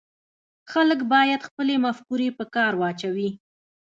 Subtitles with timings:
[0.71, 3.29] خلک باید خپلې مفکورې په کار واچوي